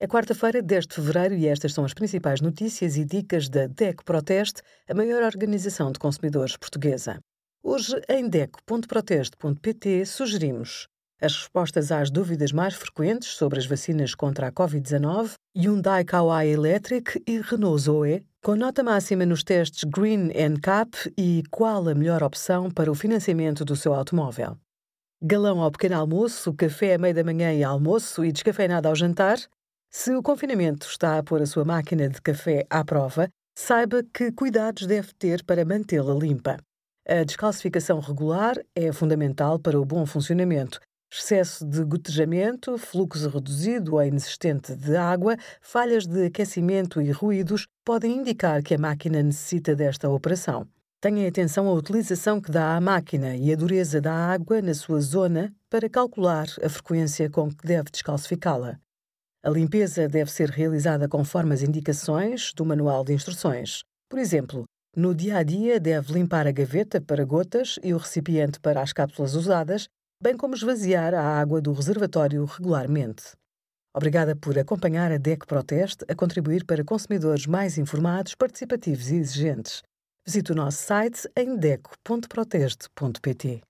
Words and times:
É 0.00 0.06
quarta-feira, 0.06 0.62
10 0.62 0.86
de 0.86 0.94
fevereiro, 0.94 1.34
e 1.34 1.48
estas 1.48 1.74
são 1.74 1.84
as 1.84 1.92
principais 1.92 2.40
notícias 2.40 2.96
e 2.96 3.04
dicas 3.04 3.48
da 3.48 3.66
DECO 3.66 4.04
Proteste, 4.04 4.62
a 4.88 4.94
maior 4.94 5.24
organização 5.24 5.90
de 5.90 5.98
consumidores 5.98 6.56
portuguesa. 6.56 7.18
Hoje, 7.64 8.00
em 8.08 8.28
DECO.proteste.pt, 8.28 10.06
sugerimos 10.06 10.86
as 11.20 11.34
respostas 11.34 11.90
às 11.90 12.12
dúvidas 12.12 12.52
mais 12.52 12.74
frequentes 12.74 13.30
sobre 13.30 13.58
as 13.58 13.66
vacinas 13.66 14.14
contra 14.14 14.46
a 14.46 14.52
Covid-19, 14.52 15.32
Hyundai 15.56 16.04
Kauai 16.04 16.46
Electric 16.46 17.20
e 17.26 17.40
Renault 17.40 17.82
Zoe, 17.82 18.24
com 18.40 18.54
nota 18.54 18.84
máxima 18.84 19.26
nos 19.26 19.42
testes 19.42 19.82
Green 19.82 20.28
NCAP 20.28 21.12
e 21.18 21.42
qual 21.50 21.88
a 21.88 21.94
melhor 21.96 22.22
opção 22.22 22.70
para 22.70 22.88
o 22.88 22.94
financiamento 22.94 23.64
do 23.64 23.74
seu 23.74 23.92
automóvel. 23.92 24.56
Galão 25.20 25.60
ao 25.60 25.72
pequeno 25.72 25.96
almoço, 25.96 26.54
café 26.54 26.94
à 26.94 26.98
meia 26.98 27.14
da 27.14 27.24
manhã 27.24 27.52
e 27.52 27.64
almoço 27.64 28.24
e 28.24 28.30
descafeinado 28.30 28.86
ao 28.86 28.94
jantar, 28.94 29.40
se 29.90 30.14
o 30.14 30.22
confinamento 30.22 30.86
está 30.86 31.18
a 31.18 31.22
pôr 31.22 31.40
a 31.40 31.46
sua 31.46 31.64
máquina 31.64 32.08
de 32.08 32.20
café 32.20 32.66
à 32.68 32.84
prova, 32.84 33.28
saiba 33.56 34.04
que 34.12 34.30
cuidados 34.30 34.86
deve 34.86 35.12
ter 35.14 35.42
para 35.44 35.64
mantê-la 35.64 36.14
limpa. 36.14 36.58
A 37.08 37.24
descalcificação 37.24 37.98
regular 37.98 38.56
é 38.76 38.92
fundamental 38.92 39.58
para 39.58 39.80
o 39.80 39.84
bom 39.84 40.04
funcionamento. 40.04 40.78
Excesso 41.10 41.64
de 41.64 41.82
gotejamento, 41.84 42.76
fluxo 42.76 43.30
reduzido 43.30 43.94
ou 43.94 44.04
inexistente 44.04 44.76
de 44.76 44.94
água, 44.94 45.36
falhas 45.60 46.06
de 46.06 46.26
aquecimento 46.26 47.00
e 47.00 47.10
ruídos 47.10 47.66
podem 47.82 48.18
indicar 48.18 48.62
que 48.62 48.74
a 48.74 48.78
máquina 48.78 49.22
necessita 49.22 49.74
desta 49.74 50.10
operação. 50.10 50.68
Tenha 51.00 51.26
atenção 51.26 51.66
à 51.66 51.72
utilização 51.72 52.40
que 52.42 52.50
dá 52.50 52.76
à 52.76 52.80
máquina 52.80 53.34
e 53.34 53.52
à 53.52 53.56
dureza 53.56 54.02
da 54.02 54.12
água 54.12 54.60
na 54.60 54.74
sua 54.74 55.00
zona 55.00 55.54
para 55.70 55.88
calcular 55.88 56.46
a 56.62 56.68
frequência 56.68 57.30
com 57.30 57.48
que 57.48 57.66
deve 57.66 57.90
descalcificá-la. 57.90 58.78
A 59.44 59.50
limpeza 59.50 60.08
deve 60.08 60.32
ser 60.32 60.50
realizada 60.50 61.08
conforme 61.08 61.54
as 61.54 61.62
indicações 61.62 62.52
do 62.52 62.64
Manual 62.64 63.04
de 63.04 63.12
Instruções. 63.12 63.82
Por 64.10 64.18
exemplo, 64.18 64.64
no 64.96 65.14
dia 65.14 65.36
a 65.38 65.44
dia 65.44 65.78
deve 65.78 66.12
limpar 66.12 66.48
a 66.48 66.50
gaveta 66.50 67.00
para 67.00 67.24
gotas 67.24 67.78
e 67.82 67.94
o 67.94 67.98
recipiente 67.98 68.58
para 68.58 68.82
as 68.82 68.92
cápsulas 68.92 69.34
usadas, 69.34 69.86
bem 70.20 70.36
como 70.36 70.54
esvaziar 70.54 71.14
a 71.14 71.22
água 71.22 71.60
do 71.60 71.72
reservatório 71.72 72.44
regularmente. 72.44 73.22
Obrigada 73.94 74.34
por 74.34 74.58
acompanhar 74.58 75.12
a 75.12 75.18
DEC 75.18 75.46
Proteste 75.46 76.04
a 76.08 76.16
contribuir 76.16 76.64
para 76.64 76.84
consumidores 76.84 77.46
mais 77.46 77.78
informados, 77.78 78.34
participativos 78.34 79.08
e 79.10 79.16
exigentes. 79.16 79.82
Visite 80.26 80.50
o 80.50 80.54
nosso 80.54 80.82
site 80.82 81.28
em 81.36 81.56
deco.proteste.pt. 81.56 83.62